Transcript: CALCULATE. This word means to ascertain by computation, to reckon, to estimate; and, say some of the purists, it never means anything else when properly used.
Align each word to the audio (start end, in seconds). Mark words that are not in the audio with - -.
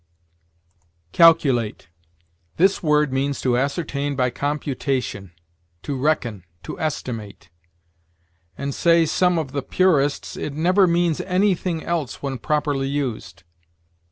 CALCULATE. 1.11 1.87
This 2.57 2.81
word 2.81 3.13
means 3.13 3.39
to 3.41 3.55
ascertain 3.55 4.15
by 4.15 4.31
computation, 4.31 5.31
to 5.83 5.95
reckon, 5.95 6.43
to 6.63 6.79
estimate; 6.79 7.51
and, 8.57 8.73
say 8.73 9.05
some 9.05 9.37
of 9.37 9.51
the 9.51 9.61
purists, 9.61 10.35
it 10.35 10.53
never 10.53 10.87
means 10.87 11.21
anything 11.21 11.83
else 11.83 12.15
when 12.19 12.39
properly 12.39 12.87
used. 12.87 13.43